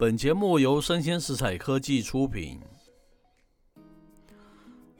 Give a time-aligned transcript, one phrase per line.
[0.00, 2.60] 本节目由生鲜食材科技出品，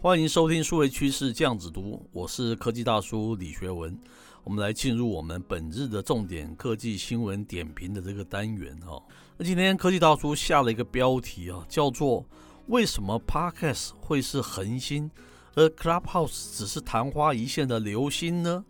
[0.01, 3.97] 欢迎收听数位趋势酱子读，我是科技大叔李学文。
[4.43, 9.01] 我们来进入我们本日的重点科技新闻点评的这个单元哈。
[9.37, 12.27] 那今天科技大叔下了一个标题啊，叫做
[12.67, 15.09] “为什么 Podcast 会是恒星，
[15.55, 18.65] 而 Clubhouse 只是昙花一现的流星呢？”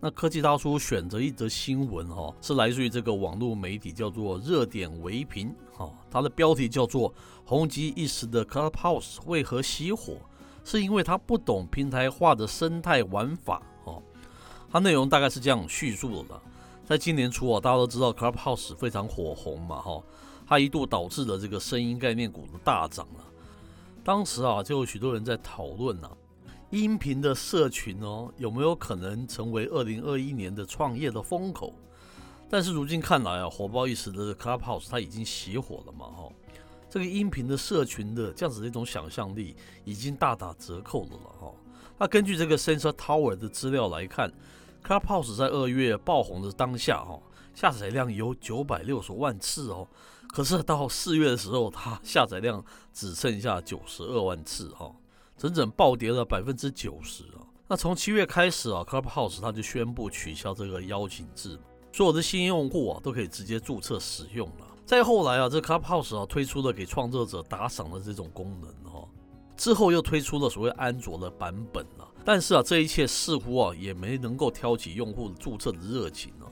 [0.00, 7.12] 那科技大叔选择一则新闻哈，是来自于这个网络媒体叫做热点微评哈，它的标题叫做
[7.44, 10.18] “红极一时的 Clubhouse 为何熄火？
[10.64, 13.62] 是因为他不懂平台化的生态玩法”。
[14.68, 16.40] 它内容大概是这样叙述的：
[16.84, 20.02] 在今年初啊，大家都知道 Clubhouse 非常火红嘛，哈，
[20.46, 23.24] 它一度导致了这个声音概念股的大涨了。
[24.04, 26.10] 当时啊，就有许多人在讨论啊，
[26.76, 31.72] 音频的社群哦，有没有可能成为2021年的创业的风口？
[32.50, 36.28] 但是如今看来啊，火爆一时的 Clubhouse 它已经熄火了嘛，哈，
[36.90, 41.52] 这个音频的社群的这样子的一种想象力已经大打折扣了了，哈。
[41.98, 44.30] 那根据这个 Sensor Tower 的资料来看
[44.84, 47.18] ，Clubhouse 在二月爆红的当下，哈，
[47.54, 49.88] 下载量有九百六十万次哦。
[50.28, 54.94] 可是到四月的时候，它下载量只剩下九十二万次哈，
[55.36, 57.44] 整整暴跌了百分之九十啊。
[57.68, 61.58] 那从七月开始啊，Clubhouse 它就宣布取消这个邀请制，
[61.92, 64.66] 所有的新用户啊都可以直接注册使用了。
[64.84, 69.08] 再后来啊，这 Clubhouse 啊推出了给创作者打赏的这种功能哦。
[69.56, 76.46] 之后又推出了所谓安卓的版本了，但是啊，这一切似乎啊也没能够挑起用户注册的热情哦。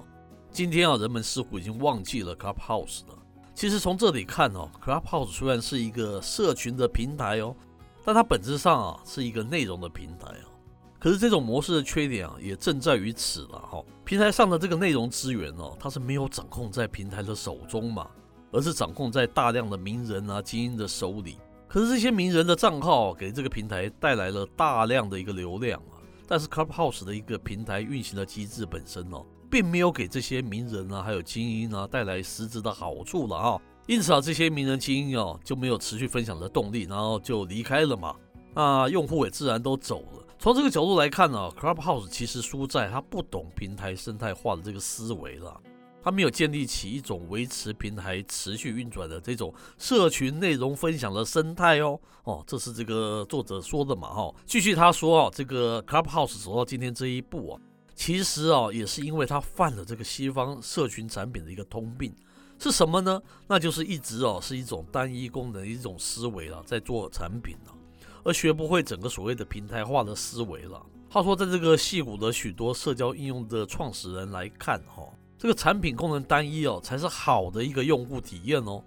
[0.50, 3.18] 今天啊，人们似乎已经忘记了 Clubhouse 了。
[3.54, 7.54] 其实从这里看哦，Clubhouse 虽然是一个社群的平台哦，
[8.04, 10.46] 但它本质上啊是一个内容的平台啊。
[10.98, 13.82] 可是这种模式的缺点啊，也正在于此了哈。
[14.04, 18.08] 平台上的这个内容资源哦，它是没有掌控在平台的手中嘛，
[18.50, 21.38] 而是掌控在大量的名人啊、精英的手里。
[21.68, 38.14] 可是这些名人的账号给这个平台带来了大量的一个流量啊，但是 Clubhouse 的一个平台运行的机制本身哦，并没有给这些名人啊还有精英啊带来实质的好处了啊，因此啊，这些名人精英哦就没有持续分享的动力，然后就离开了嘛，
[38.54, 40.26] 那用户也自然都走了。
[40.38, 45.60] 从这个角度来看呢，Clubhouse 其实输在他不懂平台生态化的这个思维了。
[46.02, 54.34] 他没有建立起一种维持平台持续运转的这种社群内容分享的生态哦哦，这是这个作者说的嘛哈。
[54.44, 57.60] 继续他说啊，这个 Clubhouse 走到今天这一步啊，
[57.94, 62.14] 其实啊也是因为他犯了这个西方社群产品的一个通病，
[62.58, 63.20] 是什么呢？
[63.46, 67.74] 那就是一直哦是一种单一功能一种思维啊，在做产品啊，
[68.22, 70.80] 而学不会整个所谓的平台化的思维了。
[71.10, 75.04] 他说，在这个矽谷的许多社交应用的创始人来看哈。
[75.38, 78.82] 这个产品功能单一哦，才是好的一个用户体验哦。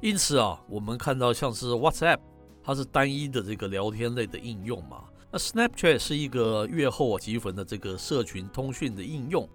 [0.00, 2.18] 因此啊，我们看到像是 WhatsApp，
[2.64, 5.04] 它是单一的这个聊天类的应用嘛。
[5.30, 9.48] 那 Snapchat 是一个阅后即焚的这个社群通讯的应用，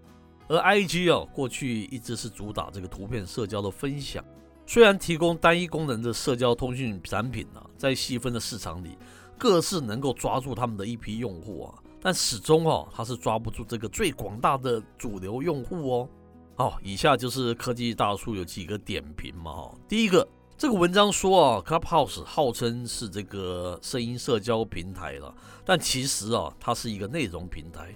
[0.48, 4.24] 而 IG 哦，过去一直是主打这个图片社交的分享。
[4.68, 8.98] 虽然提供单一功能的社交通讯产品呢，在细分的市场里，
[9.38, 16.10] 各自能够抓住他们的一批用户啊，但始终哦，它是抓不住这个最广大的主流用户哦。
[16.56, 19.52] 好，以下就是科技大叔有几个点评嘛。
[19.52, 20.28] 哈，第一个，
[20.58, 25.36] 这个文章说啊，Clubhouse 号称是这个声音社交平台了，
[25.66, 27.96] 但其实啊，它是一个内容平台。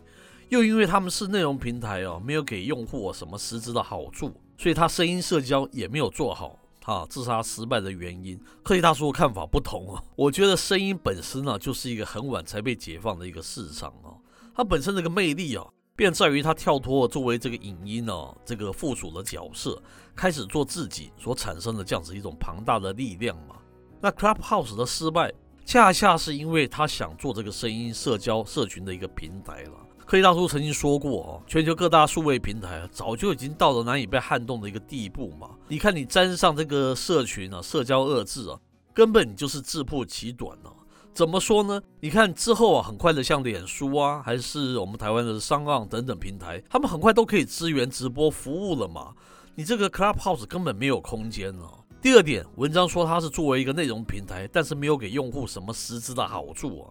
[0.50, 6.60] 又因为他们是内容平台啊，没有给用户什么实质的好处，所以它声音社交也没有做好。
[6.86, 8.40] 啊，这是他失败的原因。
[8.64, 14.18] 科技大叔看法不同啊， 我觉得声音本身呢，就是一个很晚才被解放的一个市场啊，
[14.56, 15.66] 它本身这个魅力啊。
[15.96, 19.84] 便在于他跳脱作为这个影音呢、哦，这个附属的角色，
[20.16, 23.58] 开始做自己所产生的这样子一种庞大的力量嘛。
[24.00, 25.30] 那 Clubhouse 的失败，
[25.66, 29.72] 恰恰是因为他想做这个声音社交社群的一个平台了。
[30.10, 35.52] 科技大叔曾经说过哦，全球各大数位平台早就已经到了难以被撼动的一个地步嘛。
[35.68, 38.60] 你看你沾上这个社群啊，社交二字啊，
[38.92, 40.82] 根本就是自曝其短呢、啊。
[41.14, 41.80] 怎么说呢？
[42.00, 49.14] 你看之后啊，很快的，像脸书啊，还是我们台湾的 SoundOn 等等平台，他们很快都可以支援直播服务了嘛。
[49.54, 51.70] 你这个 Clubhouse 根本没有空间了。
[52.02, 56.90] 第二点，文章说它是作为一个内容平台，但是没有给用户什么实质的好处啊。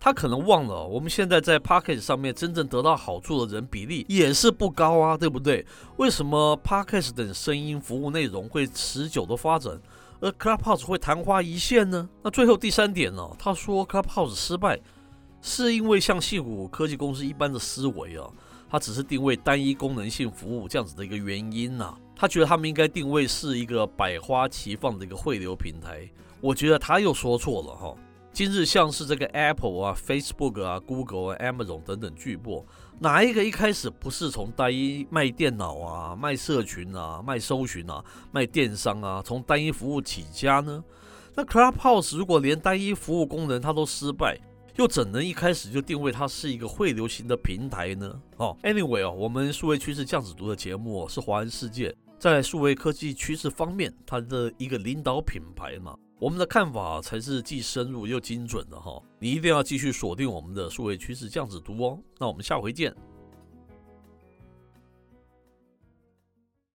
[0.00, 5.66] 他可能忘了，我们现在在 Pocket 上面真正得到好处的人比例也是不高啊，对不对？
[5.96, 9.80] 为什么 Pocket 等声音服务内容会持久的发展？
[10.20, 12.08] 而 Clubhouse 会昙花一现呢？
[12.22, 14.80] 那最后第三点呢、他说 Clubhouse 失败
[15.40, 18.28] 是因为像矽谷科技公司一般的思维啊，
[18.68, 26.08] 它只是定位单一功能性服务这样子的一个原因呐、他觉得他们应该定位是一个百花齐放的一个汇流平台。
[26.40, 27.94] 我觉得他又说错了哈。
[28.38, 32.64] 今日像是这个 Apple 啊、Facebook 啊、Google 啊、Amazon 等等巨擘，
[33.00, 38.00] 哪一个一开始不是从单一卖电脑啊、卖社群啊、卖搜寻啊、
[38.30, 40.84] 卖电商啊，从单一服务起家呢？
[41.34, 44.38] 那 Clubhouse 如果连单一服务功能它都失败，
[44.76, 48.22] 又怎能一开始就定位它是一个汇流型的平台呢？
[48.36, 55.96] 哦，Anyway 哦，我们数位趋势酱子读的节目是华人世界在数位科技趋势方面它的一个领导品牌嘛。
[56.20, 61.98] 我们的看法才是既深入又精准的哈，你一定要继续锁定我们的数位趋势这样子读哦。
[62.18, 62.92] 那我们下回见。